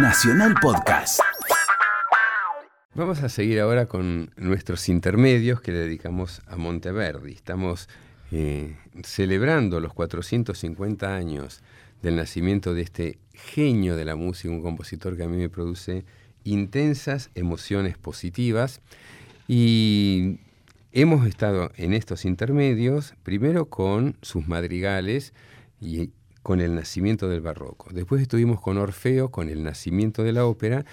[0.00, 1.20] Nacional Podcast.
[2.94, 7.32] Vamos a seguir ahora con nuestros intermedios que le dedicamos a Monteverdi.
[7.32, 7.88] Estamos
[8.30, 11.62] eh, celebrando los 450 años
[12.02, 16.04] del nacimiento de este genio de la música, un compositor que a mí me produce
[16.44, 18.82] intensas emociones positivas.
[19.48, 20.40] Y
[20.92, 25.32] hemos estado en estos intermedios, primero con sus madrigales
[25.80, 26.10] y
[26.46, 27.88] con el nacimiento del barroco.
[27.92, 30.84] Después estuvimos con Orfeo, con el nacimiento de la ópera.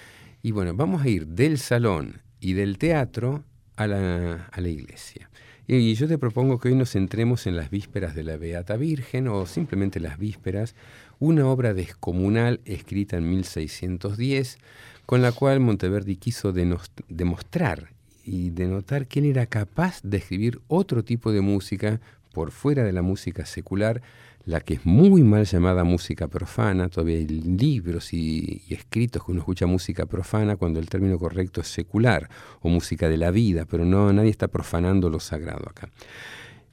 [0.42, 3.44] Y bueno, vamos a ir del salón y del teatro
[3.76, 5.30] a la, a la iglesia.
[5.68, 9.28] Y yo te propongo que hoy nos centremos en las vísperas de la Beata Virgen
[9.28, 10.74] o simplemente las vísperas,
[11.20, 14.58] una obra descomunal escrita en 1610,
[15.06, 17.92] con la cual Monteverdi quiso demostrar
[18.24, 22.00] y denotar que él era capaz de escribir otro tipo de música
[22.34, 24.02] por fuera de la música secular,
[24.44, 29.40] la que es muy mal llamada música profana, todavía hay libros y, escritos que uno
[29.40, 32.28] escucha música profana cuando el término correcto es secular
[32.60, 35.88] o música de la vida, pero no nadie está profanando lo sagrado acá.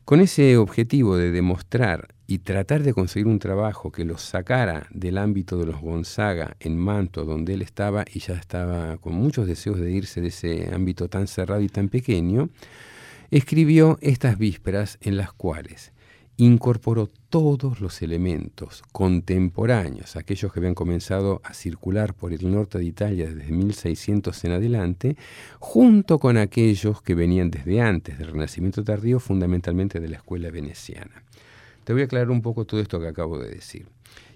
[0.03, 5.17] Con ese objetivo de demostrar y tratar de conseguir un trabajo que lo sacara del
[5.17, 9.80] ámbito de los Gonzaga en Manto, donde él estaba y ya estaba con muchos deseos
[9.80, 12.49] de irse de ese ámbito tan cerrado y tan pequeño,
[13.31, 15.93] escribió estas vísperas en las cuales
[16.35, 22.85] incorporó todos los elementos contemporáneos, aquellos que habían comenzado a circular por el norte de
[22.85, 25.17] Italia desde 1600 en adelante,
[25.59, 31.23] junto con aquellos que venían desde antes del Renacimiento tardío, fundamentalmente de la escuela veneciana.
[31.83, 33.85] Te voy a aclarar un poco todo esto que acabo de decir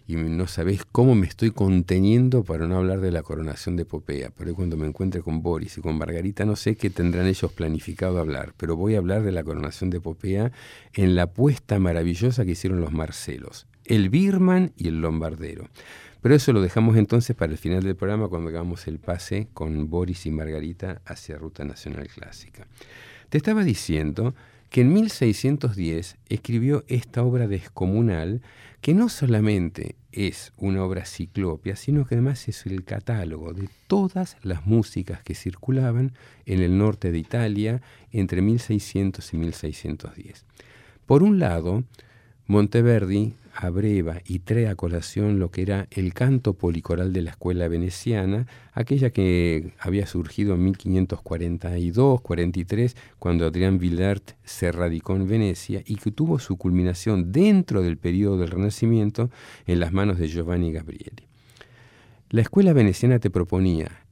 [0.07, 4.31] y no sabéis cómo me estoy conteniendo para no hablar de la coronación de Popea.
[4.37, 8.19] Pero cuando me encuentre con Boris y con Margarita no sé qué tendrán ellos planificado
[8.19, 10.51] hablar, pero voy a hablar de la coronación de Popea
[10.93, 15.69] en la apuesta maravillosa que hicieron los Marcelos, el Birman y el Lombardero.
[16.21, 19.89] Pero eso lo dejamos entonces para el final del programa cuando hagamos el pase con
[19.89, 22.67] Boris y Margarita hacia Ruta Nacional Clásica.
[23.29, 24.35] Te estaba diciendo
[24.75, 28.41] que en 1610 escribió esta obra descomunal
[28.81, 34.35] que no solamente es una obra ciclopia, sino que además es el catálogo de todas
[34.41, 36.11] las músicas que circulaban
[36.45, 37.81] en el norte de Italia
[38.11, 40.45] entre 1600 y 1610.
[41.05, 41.85] Por un lado,
[42.45, 47.67] Monteverdi abreva y trae a colación lo que era el canto policoral de la escuela
[47.67, 55.95] veneciana, aquella que había surgido en 1542-43, cuando Adrián Villert se radicó en Venecia y
[55.95, 59.29] que tuvo su culminación dentro del periodo del Renacimiento
[59.65, 61.27] en las manos de Giovanni Gabrieli.
[62.29, 64.04] La escuela veneciana te proponía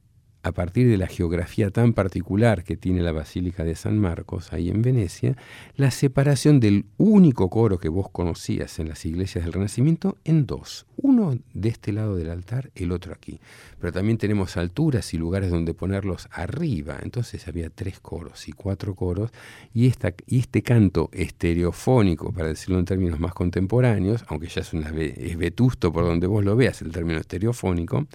[0.44, 4.68] a partir de la geografía tan particular que tiene la Basílica de San Marcos, ahí
[4.68, 5.38] en Venecia,
[5.74, 10.84] la separación del único coro que vos conocías en las iglesias del Renacimiento en dos,
[10.98, 13.40] uno de este lado del altar, el otro aquí.
[13.80, 18.94] Pero también tenemos alturas y lugares donde ponerlos arriba, entonces había tres coros y cuatro
[18.94, 19.30] coros,
[19.72, 24.74] y, esta, y este canto estereofónico, para decirlo en términos más contemporáneos, aunque ya es,
[24.74, 28.06] una, es vetusto por donde vos lo veas el término estereofónico,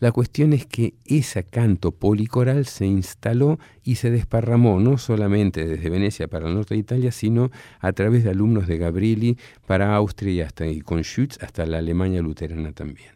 [0.00, 5.90] la cuestión es que esa canto policoral se instaló y se desparramó no solamente desde
[5.90, 10.32] Venecia para el norte de Italia, sino a través de alumnos de Gabrieli para Austria
[10.32, 13.10] y, hasta, y con Schütz hasta la Alemania luterana también.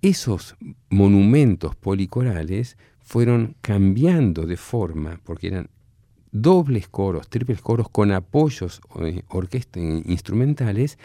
[0.00, 0.56] Esos
[0.90, 5.70] monumentos policorales fueron cambiando de forma, porque eran
[6.30, 10.98] dobles coros, triples coros con apoyos eh, orquesta, instrumentales,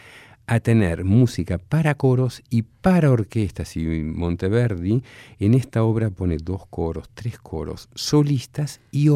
[0.46, 3.76] a tener música para coros y para orquestas.
[3.76, 5.02] Y Monteverdi
[5.38, 9.08] en esta obra pone dos coros, tres coros, solistas y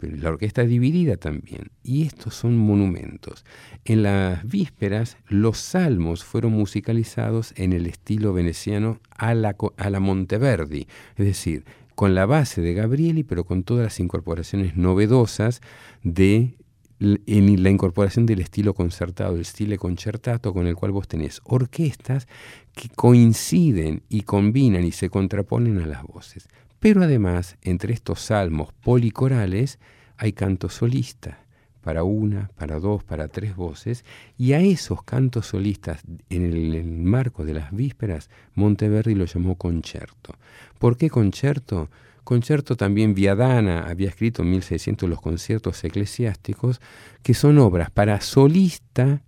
[0.00, 1.70] la orquesta es dividida también.
[1.82, 3.44] Y estos son monumentos.
[3.84, 10.00] En las vísperas, los salmos fueron musicalizados en el estilo veneciano a la, a la
[10.00, 15.60] Monteverdi, es decir, con la base de Gabrieli, pero con todas las incorporaciones novedosas
[16.02, 16.54] de
[17.00, 22.26] en la incorporación del estilo concertado, el estilo concertato, con el cual vos tenés orquestas
[22.72, 26.48] que coinciden y combinan y se contraponen a las voces.
[26.80, 29.78] Pero además, entre estos salmos policorales,
[30.16, 31.36] hay cantos solistas,
[31.80, 34.04] para una, para dos, para tres voces,
[34.38, 39.56] y a esos cantos solistas, en el, el marco de las vísperas, Monteverdi lo llamó
[39.56, 40.34] concierto.
[40.78, 41.90] ¿Por qué concierto?
[42.24, 46.80] Concierto también Viadana había escrito en 1600 los conciertos eclesiásticos,
[47.22, 49.22] que son obras para solista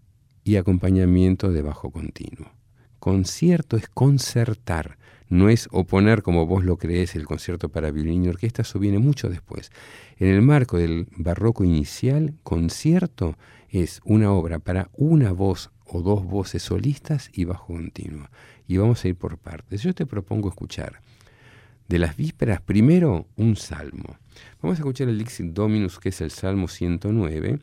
[0.44, 2.50] y acompañamiento de bajo continuo.
[2.98, 4.96] Concierto es concertar,
[5.28, 8.98] no es oponer como vos lo crees el concierto para violín y orquesta, eso viene
[8.98, 9.70] mucho después.
[10.16, 13.36] En el marco del barroco inicial, concierto
[13.68, 18.28] es una obra para una voz o dos voces solistas y bajo continuo.
[18.66, 19.82] Y vamos a ir por partes.
[19.82, 21.00] Yo te propongo escuchar
[21.88, 24.16] de las vísperas primero un salmo.
[24.62, 27.58] Vamos a escuchar el Dixit Dominus, que es el Salmo 109,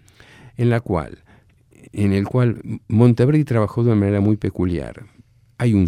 [0.58, 1.24] en, la cual,
[1.92, 5.06] en el cual Monteverdi trabajó de una manera muy peculiar.
[5.58, 5.88] Hay, un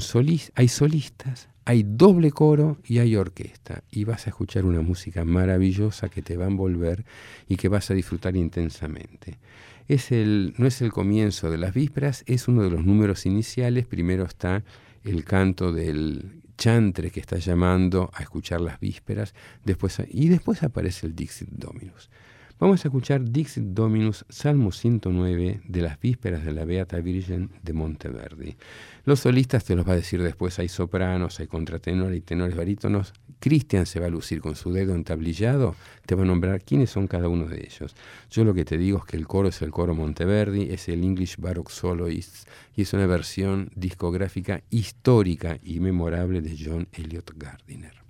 [0.55, 3.83] hay solistas, hay doble coro y hay orquesta.
[3.91, 7.05] Y vas a escuchar una música maravillosa que te va a envolver
[7.47, 9.39] y que vas a disfrutar intensamente
[9.87, 13.85] es el, no es el comienzo de las vísperas, es uno de los números iniciales.
[13.85, 14.63] Primero está
[15.03, 21.07] el canto del chantre que está llamando a escuchar las vísperas, después, y después aparece
[21.07, 22.09] el Dixit Dominus.
[22.57, 27.73] Vamos a escuchar Dixit Dominus, Salmo 109 de las vísperas de la Beata Virgen de
[27.73, 28.55] Monteverdi.
[29.03, 33.13] Los solistas te los va a decir después, hay sopranos, hay contratenores y tenores barítonos.
[33.41, 35.75] Cristian se va a lucir con su dedo entablillado,
[36.05, 37.93] te va a nombrar quiénes son cada uno de ellos.
[38.31, 41.03] Yo lo que te digo es que el coro es el coro Monteverdi, es el
[41.03, 48.04] English Baroque Soloists y es una versión discográfica histórica y memorable de John Elliott Gardiner.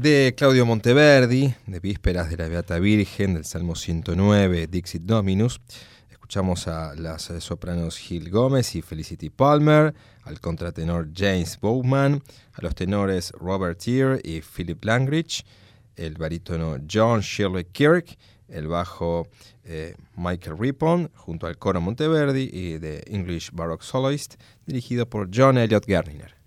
[0.00, 5.60] De Claudio Monteverdi, de Vísperas de la Beata Virgen, del Salmo 109, Dixit Dominus.
[6.08, 12.22] Escuchamos a las sopranos Gil Gómez y Felicity Palmer, al contratenor James Bowman,
[12.54, 15.44] a los tenores Robert Tier y Philip Langridge,
[15.96, 18.16] el barítono John Shirley Kirk,
[18.48, 19.28] el bajo
[19.64, 25.58] eh, Michael Rippon, junto al coro Monteverdi y The English Baroque Soloist, dirigido por John
[25.58, 26.39] Elliott Gardiner.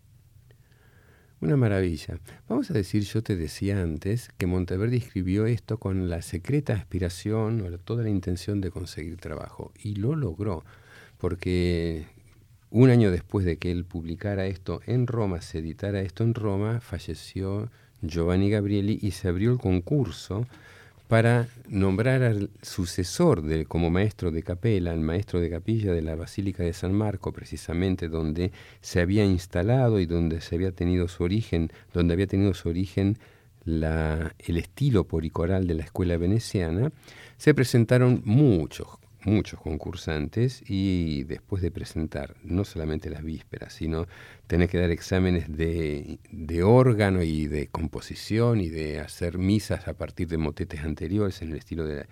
[1.44, 2.20] Una maravilla.
[2.48, 7.60] Vamos a decir, yo te decía antes, que Monteverdi escribió esto con la secreta aspiración
[7.60, 9.74] o toda la intención de conseguir trabajo.
[9.78, 10.64] Y lo logró,
[11.18, 12.06] porque
[12.70, 16.80] un año después de que él publicara esto en Roma, se editara esto en Roma,
[16.80, 17.70] falleció
[18.02, 20.48] Giovanni Gabrieli y se abrió el concurso
[21.14, 26.64] para nombrar al sucesor como maestro de capela, al maestro de capilla de la Basílica
[26.64, 28.52] de San Marco, precisamente donde
[28.82, 33.20] se había instalado y donde se había tenido su origen, donde había tenido su origen
[33.64, 36.92] la, el estilo poricoral de la escuela veneciana,
[37.38, 38.88] se presentaron muchos
[39.26, 44.08] muchos concursantes y después de presentar no solamente las vísperas, sino
[44.48, 46.20] tener que dar exámenes de,
[46.64, 51.58] órgano y de composición y de hacer misas a partir de motetes anteriores en el
[51.58, 52.06] estilo de,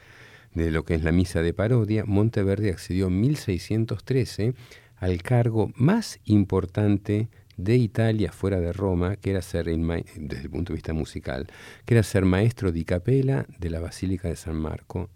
[0.53, 4.53] de lo que es la misa de parodia, Monteverde accedió en 1613
[4.97, 7.29] al cargo más importante
[7.63, 11.47] de Italia fuera de Roma, que era ser, desde el punto de vista musical,
[11.85, 15.09] que era ser maestro di capella de la Basílica de San Marco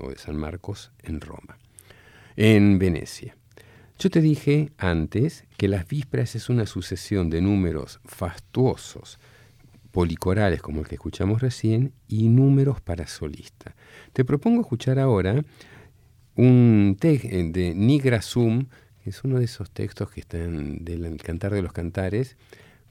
[0.00, 1.58] o de San Marcos en Roma,
[2.36, 3.36] en Venecia.
[3.98, 9.18] Yo te dije antes que las vísperas es una sucesión de números fastuosos,
[9.92, 13.76] policorales como el que escuchamos recién, y números para solista.
[14.12, 15.44] Te propongo escuchar ahora
[16.34, 18.20] un texto de Nigra
[19.04, 22.36] es uno de esos textos que están del Cantar de los Cantares,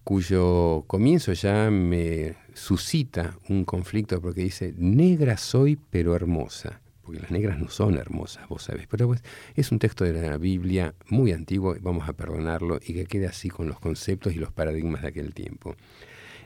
[0.03, 7.31] cuyo comienzo ya me suscita un conflicto porque dice, negra soy pero hermosa, porque las
[7.31, 9.23] negras no son hermosas, vos sabés, pero pues,
[9.55, 13.49] es un texto de la Biblia muy antiguo, vamos a perdonarlo y que quede así
[13.49, 15.75] con los conceptos y los paradigmas de aquel tiempo.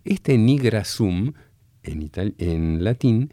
[0.06, 1.34] Este nigra sum,
[1.84, 3.32] en, en latín,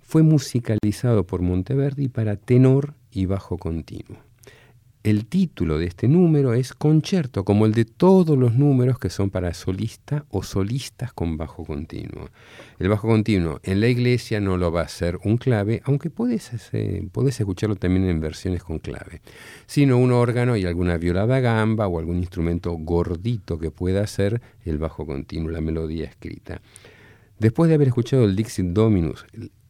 [0.00, 4.25] fue musicalizado por Monteverdi para tenor y bajo continuo.
[5.06, 9.30] El título de este número es concierto, como el de todos los números que son
[9.30, 12.30] para solista o solistas con bajo continuo.
[12.80, 16.50] El bajo continuo en la iglesia no lo va a ser un clave, aunque puedes,
[16.52, 19.20] escucharlo también en versiones con clave,
[19.66, 24.78] sino un órgano y alguna violada gamba o algún instrumento gordito que pueda hacer el
[24.78, 26.60] bajo continuo, la melodía escrita.
[27.38, 29.24] Después de haber escuchado el Dixit Dominus,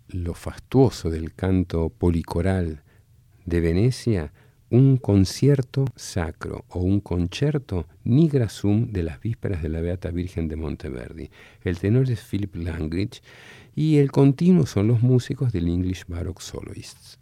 [0.08, 2.80] lo fastuoso del canto policoral
[3.44, 4.32] de Venecia,
[4.70, 10.48] un concierto sacro o un concerto nigra sum de las vísperas de la Beata Virgen
[10.48, 11.30] de Monteverdi.
[11.62, 13.22] El tenor es Philip Langridge
[13.74, 17.18] y el continuo son los músicos del English Baroque Soloists.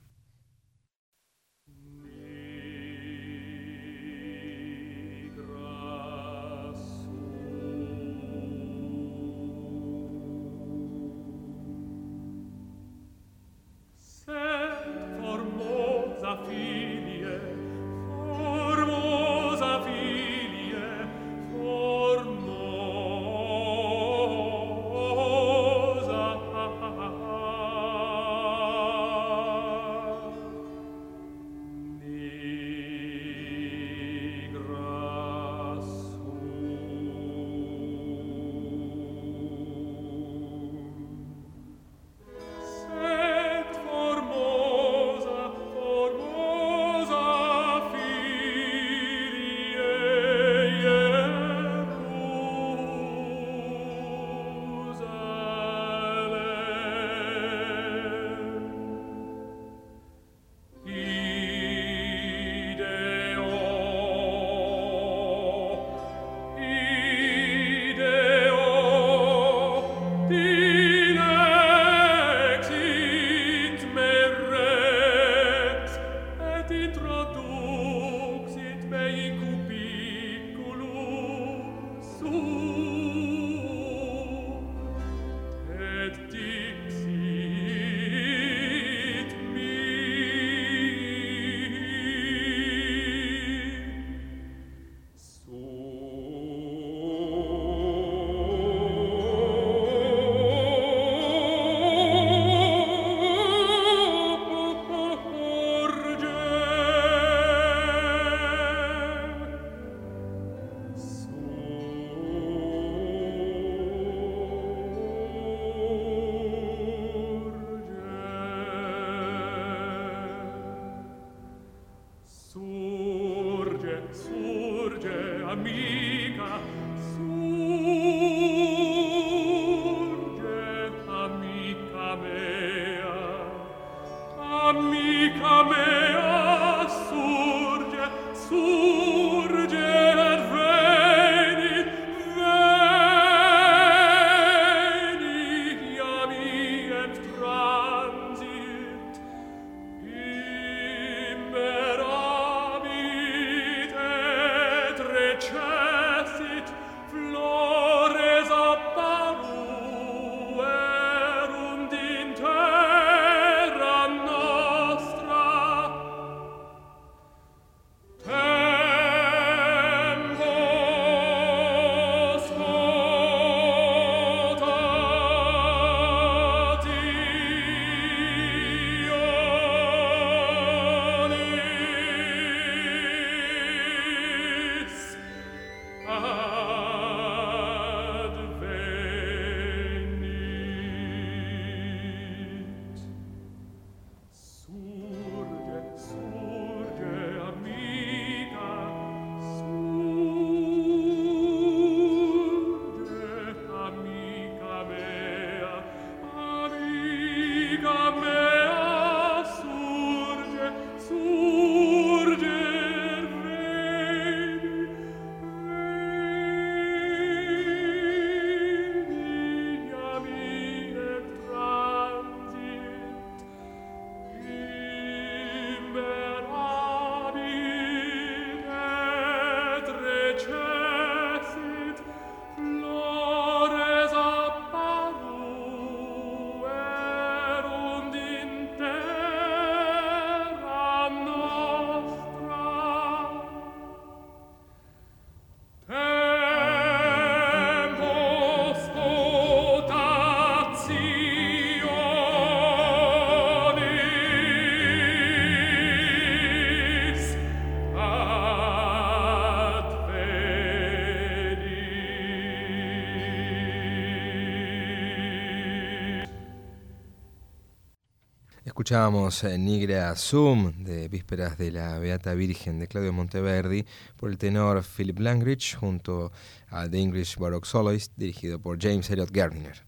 [268.85, 273.87] Escuchábamos eh, Nigra Zoom de Vísperas de la Beata Virgen de Claudio Monteverdi
[274.19, 276.33] por el tenor Philip Langridge junto
[276.69, 279.83] a The English Baroque Soloist dirigido por James Elliot Gardiner.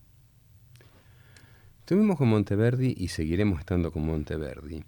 [1.80, 4.82] Estuvimos con Monteverdi y seguiremos estando con Monteverdi.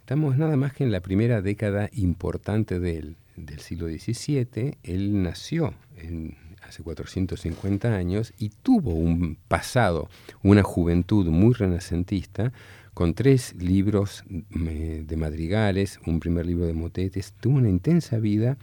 [0.00, 3.18] Estamos nada más que en la primera década importante del,
[3.58, 4.78] siglo XVII.
[4.82, 6.34] Él nació en
[6.66, 10.08] hace 450 años y tuvo un pasado,
[10.42, 12.54] una juventud muy renacentista,
[12.94, 18.56] con tres libros de madrigales, un primer libro de motetes, tuvo una intensa vida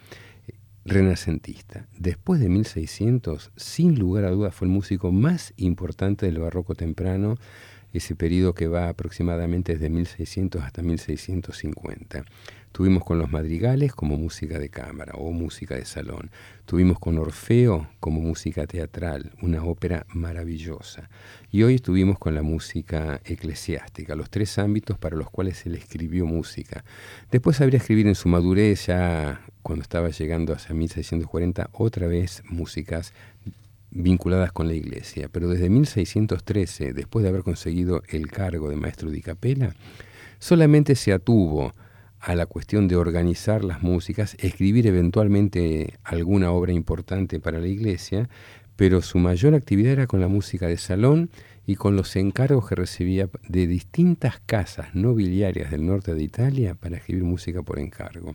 [0.48, 0.54] eh,
[0.86, 1.88] renacentista.
[1.98, 7.36] Después de 1600, sin lugar a dudas, fue el músico más importante del barroco temprano,
[7.94, 12.24] ese periodo que va aproximadamente desde 1600 hasta 1650.
[12.71, 16.31] Tuvimos con los madrigales como música de cámara o música de salón.
[16.65, 21.10] Tuvimos con Orfeo como música teatral, una ópera maravillosa.
[21.51, 26.25] Y hoy estuvimos con la música eclesiástica, los tres ámbitos para los cuales él escribió
[26.25, 26.86] música.
[27.29, 33.13] Después sabría escribir en su madurez, ya cuando estaba llegando hacia 1640, otra vez músicas
[33.89, 35.27] vinculadas con la iglesia.
[35.29, 39.75] Pero desde 1613, después de haber conseguido el cargo de maestro de capela,
[40.39, 41.73] solamente se atuvo
[42.21, 48.29] a la cuestión de organizar las músicas, escribir eventualmente alguna obra importante para la iglesia,
[48.75, 51.31] pero su mayor actividad era con la música de salón
[51.65, 56.97] y con los encargos que recibía de distintas casas nobiliarias del norte de Italia para
[56.97, 58.34] escribir música por encargo.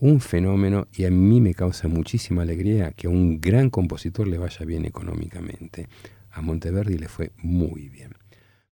[0.00, 4.38] Un fenómeno y a mí me causa muchísima alegría que a un gran compositor le
[4.38, 5.88] vaya bien económicamente.
[6.32, 8.21] A Monteverdi le fue muy bien.